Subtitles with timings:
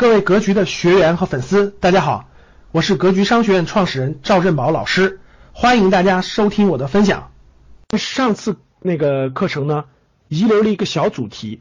[0.00, 2.26] 各位格局的学员和粉丝，大家好，
[2.72, 5.20] 我是格局商学院创始人赵振宝老师，
[5.52, 7.30] 欢迎大家收听我的分享。
[7.98, 9.84] 上次那个课程呢，
[10.26, 11.60] 遗留了一个小主题，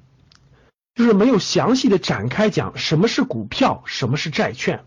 [0.96, 4.86] 就是没有详细的展开讲什么是股票，什么是债券，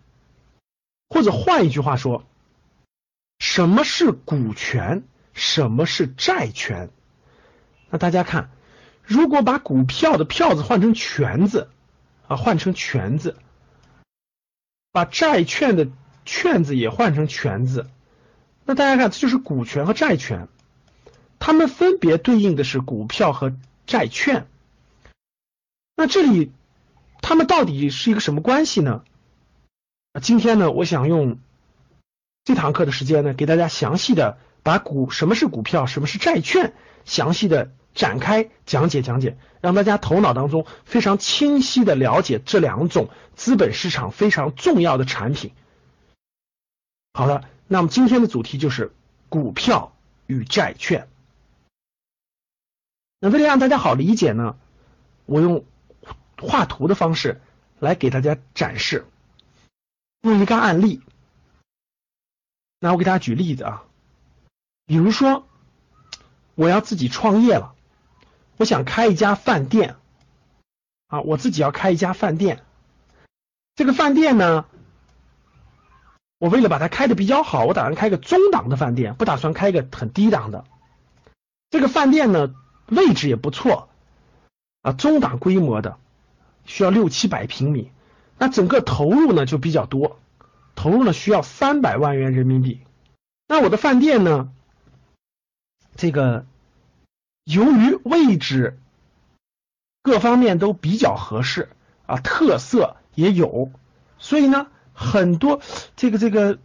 [1.10, 2.24] 或者换一句话说，
[3.38, 5.02] 什么是股权，
[5.34, 6.88] 什么是债权。
[7.90, 8.48] 那大家看，
[9.02, 11.68] 如果把股票的票字换成权字。
[12.36, 13.36] 换成权字，
[14.92, 15.88] 把债券的
[16.24, 17.88] 券字也换成权字，
[18.64, 20.48] 那大家看，这就是股权和债权，
[21.38, 23.54] 它们分别对应的是股票和
[23.86, 24.46] 债券。
[25.96, 26.52] 那这里
[27.20, 29.04] 它们到底是一个什么关系呢？
[30.20, 31.38] 今天呢，我想用
[32.44, 37.72] 这堂课的时间呢，给大家详细的把股什么是股票，什么是债券，详细的。
[37.94, 45.52] 展开讲解讲解，让大家头脑当中非常清晰的了解这两种资本市场非常重要的产品。
[47.12, 48.92] 好的，那么今天的主题就是
[49.28, 49.94] 股票
[50.26, 51.08] 与债券。
[53.20, 54.56] 那为了让大家好理解呢，
[55.26, 55.64] 我用
[56.40, 57.40] 画图的方式
[57.78, 59.06] 来给大家展示，
[60.22, 61.02] 用一个案例。
[62.80, 63.84] 那我给大家举例子啊，
[64.86, 65.46] 比如说
[66.54, 67.74] 我要自己创业了。
[68.62, 69.96] 我想开一家饭店
[71.08, 72.62] 啊，我自己要开一家饭店。
[73.74, 74.66] 这个饭店呢，
[76.38, 80.64] 我为了把它开的比较好，我打算开个中档的饭店，不打算开一个很低档的。
[81.70, 82.54] 这个饭店呢，
[82.86, 83.88] 位置也不错
[84.82, 85.98] 啊，中档规模的，
[86.64, 87.90] 需要六七百平米。
[88.38, 90.20] 那整个投入呢就比较多，
[90.76, 92.80] 投入呢需要三百万元人民币。
[93.48, 94.52] 那我的饭店呢，
[95.96, 96.46] 这个。
[97.44, 98.78] 由于位置
[100.02, 101.70] 各方面都比较合适
[102.06, 103.70] 啊，特色也有，
[104.18, 105.60] 所以呢，很多
[105.96, 106.58] 这个这个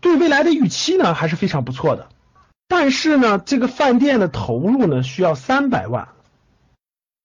[0.00, 2.08] 对未来的预期呢还是非常不错的。
[2.68, 6.08] 但是呢，这个饭店的投入呢需要三百万，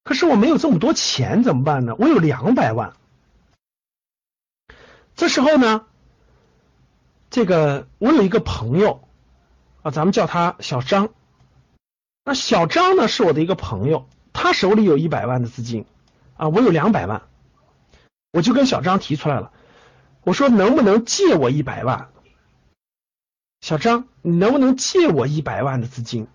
[0.03, 1.96] 可是我没有这么多钱怎么办呢？
[2.00, 2.94] 我有两百万。
[5.16, 5.85] 这时候呢，
[7.29, 9.07] 这个我有一个朋友
[9.84, 11.09] 啊，咱们叫他小张。
[12.27, 15.85] 那小张呢是我的一个朋友，他手里有一百万的资金
[16.35, 17.21] 啊，我有两百万，
[18.33, 19.53] 我就跟小张提出来了，
[20.25, 22.09] 我说能不能借我一百万？
[23.61, 26.27] 小张，你能不能借我一百万的资金？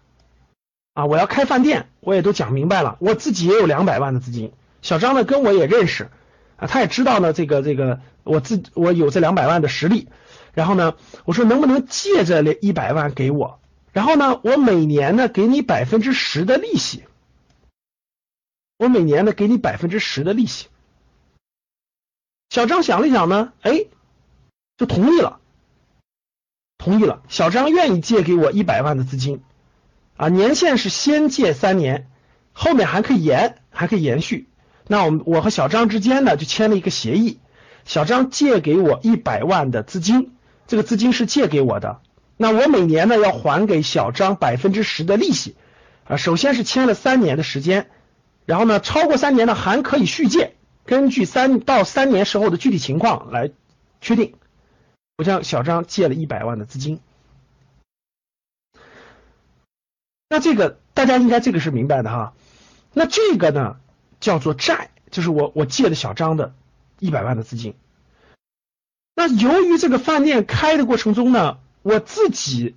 [0.95, 6.09] 啊，我要开饭店，我也都讲明白了，我自己也有两百万的资金，小张呢跟我也认识
[6.57, 10.09] 啊，他也知道呢这个这个我自我有这两百万的实力，
[10.55, 10.95] 然后呢，
[11.27, 13.59] 我说能不能借这一百万给我？
[13.93, 17.05] 然后呢，我每年呢给你百分之十的利息，
[18.79, 20.69] 我每年呢给你百分之十的利息。
[22.49, 23.85] 小张想了想呢，哎，
[24.79, 25.41] 就同意了，
[26.79, 27.23] 同意了。
[27.29, 29.43] 小张愿意借给我一百万的资金，
[30.17, 32.11] 啊，年限是先借三年，
[32.53, 34.49] 后面还可以延，还可以延续。
[34.87, 37.39] 那我们我和小张之间呢就签了一个协议，
[37.85, 40.35] 小张借给我一百万的资金，
[40.67, 42.01] 这个资金是借给我的。
[42.43, 45.55] 那我每年呢要还给小张百分之十的利息
[46.03, 47.89] 啊，首先是签了三年的时间，
[48.47, 53.53] 然后呢超过三年呢还可以续借，根据三到三年时候的具体情况来
[54.01, 54.35] 确定。
[55.17, 56.99] 我向小张借了一百万的资金，
[60.29, 62.35] 那这个大家应该这个是明白的哈。
[62.93, 63.77] 那这个呢
[64.19, 66.55] 叫做债，就是我我借的小张的
[66.99, 67.75] 一百万的资金。
[69.15, 71.59] 那由于这个饭店开的过程中呢。
[71.83, 72.77] 我自己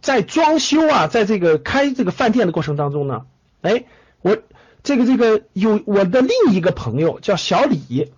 [0.00, 3.24] 在装修啊，在这个开这个饭店的过程当中呢，
[3.60, 3.84] 哎，
[4.20, 4.36] 我
[4.82, 8.12] 这个这个有我的另一个朋友叫小李，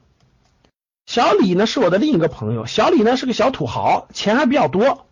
[1.04, 5.06] 小李呢是我的另一个朋友，小李呢是个小土豪，钱还比较多。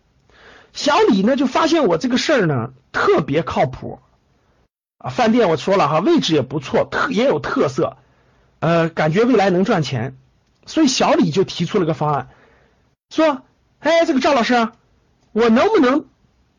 [0.73, 3.99] 小李呢就发现我这个事儿呢特别靠谱
[4.97, 7.97] 啊，饭店我说了哈，位置也不错，特也有特色，
[8.59, 10.17] 呃，感觉未来能赚钱，
[10.65, 12.29] 所以小李就提出了个方案，
[13.11, 13.43] 说，
[13.77, 14.69] 哎，这个赵老师。
[15.33, 16.05] 我能不能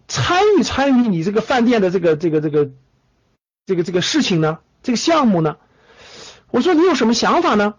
[0.06, 2.70] 参与参与你这个饭店的这个这个这个
[3.64, 4.58] 这个这个事情呢？
[4.82, 5.56] 这个项目呢？
[6.50, 7.74] 我说你有什么想法呢？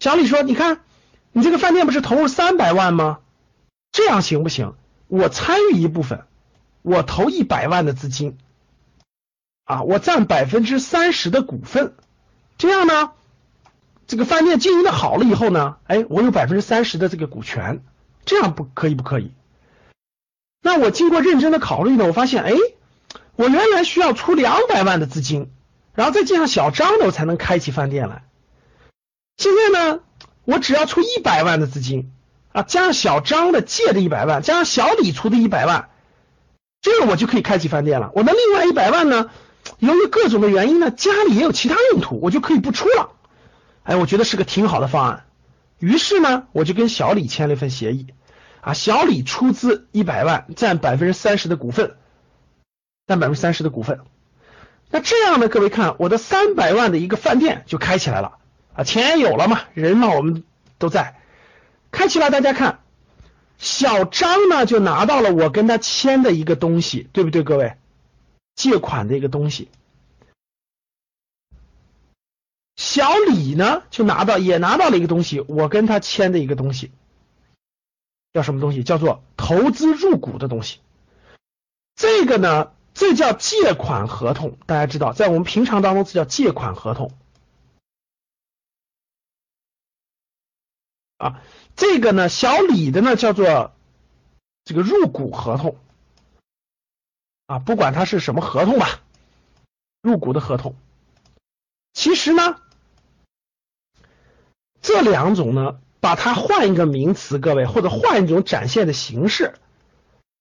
[0.00, 0.80] 小李说：“你看，
[1.30, 3.20] 你这个饭店不是投入三百万吗？
[3.92, 4.74] 这样行不行？
[5.06, 6.24] 我参与一部分，
[6.82, 8.36] 我投一百万的资金，
[9.64, 11.94] 啊，我占百分之三十的股份，
[12.58, 13.12] 这样呢，
[14.08, 17.84] 这个饭店经营的好了以后呢，哎，我有百分之三十的这个股权，
[18.24, 19.30] 这样不可以不可以？”
[20.62, 22.54] 那我经过认真的考虑呢，我发现，哎，
[23.34, 25.50] 我原来需要出两百万的资金，
[25.94, 28.22] 然后再借上小张的，我才能开起饭店来。
[29.36, 30.00] 现在呢，
[30.44, 32.12] 我只要出一百万的资金
[32.52, 35.88] 啊，加上小张的借的一百万，加上小李出的一百万，
[36.80, 38.12] 这个我就可以开起饭店了。
[38.14, 39.30] 我的另外一百万呢，
[39.78, 43.10] 由于各种的原因呢，家里也有其他用途，我就可以不出了。
[43.82, 45.24] 哎，我觉得是个挺好的方案。
[45.80, 48.06] 于是呢，我就跟小李签了一份协议
[48.62, 51.96] 啊，小李出资一百万，占百分之三十的股份，
[53.08, 54.00] 占百分之三十的股份。
[54.88, 58.38] 那这样呢，各位看，我的三百万的一个饭店就开起来了
[58.74, 60.44] 啊，钱也有了嘛，人嘛我们
[60.78, 61.20] 都在，
[61.90, 62.78] 开起来，大家看，
[63.58, 67.74] 小张呢就拿到了我跟他签的一个东西，对不对，各位？
[68.54, 69.70] 借款的一个东西。
[72.76, 76.92] 小李呢就拿到也拿到了一个东西，我跟他签的一个东西，
[78.32, 78.82] 叫什么东西？
[78.82, 80.80] 叫做投资入股的东西。
[81.94, 82.72] 这个呢？
[82.94, 87.10] 这叫借款合同，大家知道，在我们平常当中，这叫借款合同
[91.16, 91.42] 啊。
[91.74, 93.74] 这个呢，小李的呢叫做
[94.64, 95.78] 这个入股合同
[97.46, 99.00] 啊，不管它是什么合同吧，
[100.02, 100.76] 入股的合同。
[101.94, 102.60] 其实呢，
[104.82, 109.54] 这两种呢，把它换一个名词，各位或者换一种展现的形式，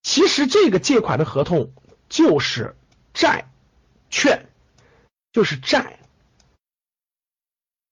[0.01, 1.71] 其实这个借款的合同。
[2.09, 2.75] 就是
[3.13, 3.45] 债
[4.09, 4.49] 券，
[5.31, 5.99] 就是债，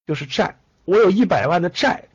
[0.05, 0.59] 就是债。
[0.83, 2.09] 我有一百万的债，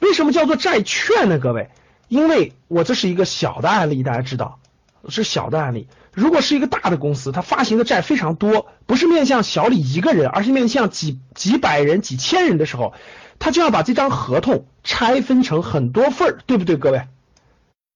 [0.00, 1.38] 为什么叫做债券呢？
[1.38, 1.70] 各位，
[2.08, 4.60] 因为我这是一个小的案例，大家知道
[5.08, 5.88] 是小的案例。
[6.16, 12.94] 如果是一个大的公司，它发行的债非常多，不是面向小李一个人，而是面向几几百人、几千人的时候，
[13.38, 17.02] 他就要把这张合同拆分成很多份儿，对不对，各位？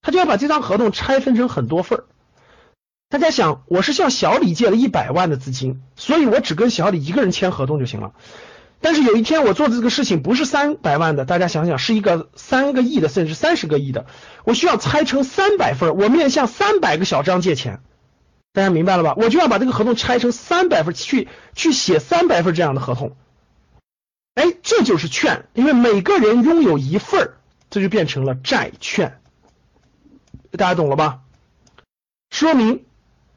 [0.02, 2.04] 他就要把这张合同拆分成很多份儿。
[3.08, 8.12] 大家想，我是向小李借了一百万的资金，所以我只跟小李一个人签合同就行了。
[8.82, 14.04] 但是有一天我做的这个事情不是三百万的，大家想想是一个三个亿的，甚至三十个亿的，
[14.44, 17.80] 我需要拆成三百份，我面向三百个小张借钱，
[18.52, 19.14] 大家明白了吧？
[19.16, 23.16] 我就要把这个合同拆成三百份，去去写三百份这样的合同。
[24.34, 27.34] 哎，这就是券，因为每个人拥有一份，
[27.70, 29.20] 这就变成了债券。
[30.52, 31.20] 大家懂了吧？
[32.30, 32.84] 说明。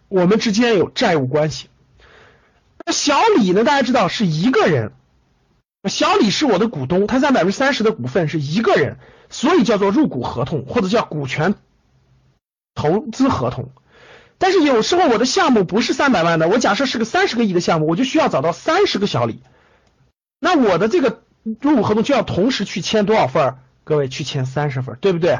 [0.09, 1.69] 我们之间有债务关系。
[2.85, 3.63] 那小李呢？
[3.63, 4.91] 大家知道是一个人，
[5.89, 8.99] 小李是我的股东，他占百分之三十的股份，是一个人，
[9.31, 11.55] 所以叫做入股合同或者叫股权
[12.75, 13.71] 投资合同。
[14.43, 19.39] 但是有时候我的项目不是三百万的，我假设是个三十个亿的项目，我就需要找到三十个小李。
[20.37, 21.21] 那我的这个
[21.61, 23.55] 入股合同就要同时去签多少份？
[23.85, 25.39] 各位去签三十份，对不对？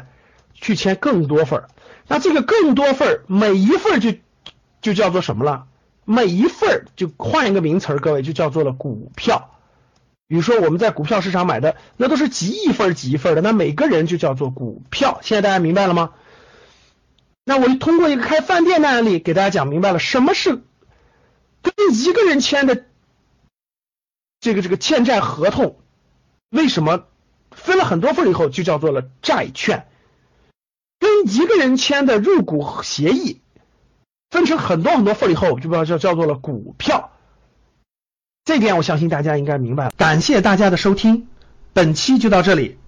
[0.54, 1.68] 去签更多份儿。
[2.08, 4.14] 那这个更多份儿，每一份儿就。
[4.80, 5.64] 就叫做什么了？
[6.04, 9.50] 每一份儿就换一个名词，各位就叫做了股票。
[10.28, 15.20] 比如说我们在股票市场买的，那都是几亿份几亿份的，那每个人就叫做股票。
[15.22, 16.10] 现在大家明白了吗？
[17.44, 20.62] 那我就通过一个开饭店的案例给大家讲明白了，什么是
[21.62, 22.86] 跟一个人签的
[24.40, 25.76] 这个这个欠债合同？
[26.50, 27.06] 为什么
[27.50, 29.86] 分了很多份以后就叫做了债券？
[30.98, 33.40] 跟一个人签的入股协议？
[34.30, 37.12] 分成很多很多份以后，就不知道叫叫做了股票。
[38.44, 39.92] 这点我相信大家应该明白了。
[39.96, 41.28] 感谢大家的收听，
[41.72, 42.78] 本期就到这里。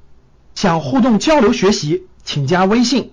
[0.55, 3.13] 想互动交流学习，请加微信